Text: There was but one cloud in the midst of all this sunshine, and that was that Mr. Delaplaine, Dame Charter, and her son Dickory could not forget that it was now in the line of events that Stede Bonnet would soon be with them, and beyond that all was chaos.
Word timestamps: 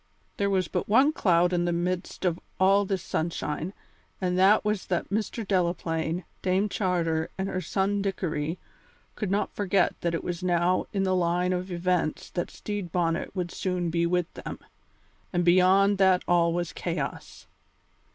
There 0.37 0.49
was 0.49 0.67
but 0.67 0.89
one 0.89 1.13
cloud 1.13 1.53
in 1.53 1.65
the 1.65 1.71
midst 1.71 2.25
of 2.25 2.39
all 2.59 2.85
this 2.85 3.03
sunshine, 3.03 3.71
and 4.19 4.35
that 4.35 4.65
was 4.65 4.87
that 4.87 5.11
Mr. 5.11 5.47
Delaplaine, 5.47 6.23
Dame 6.41 6.69
Charter, 6.69 7.29
and 7.37 7.47
her 7.47 7.61
son 7.61 8.01
Dickory 8.01 8.57
could 9.13 9.29
not 9.29 9.53
forget 9.55 9.93
that 10.01 10.15
it 10.15 10.23
was 10.23 10.41
now 10.41 10.87
in 10.91 11.03
the 11.03 11.15
line 11.15 11.53
of 11.53 11.71
events 11.71 12.31
that 12.31 12.49
Stede 12.49 12.91
Bonnet 12.91 13.35
would 13.35 13.51
soon 13.51 13.91
be 13.91 14.07
with 14.07 14.33
them, 14.33 14.57
and 15.31 15.45
beyond 15.45 15.99
that 15.99 16.23
all 16.27 16.51
was 16.51 16.73
chaos. 16.73 17.45